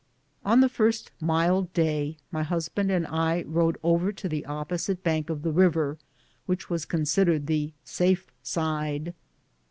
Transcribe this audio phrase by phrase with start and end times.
[0.43, 5.29] On the first mild day my husband and I rode over to the opposite bank
[5.29, 5.99] of the river,
[6.47, 9.13] which was considered the safe side.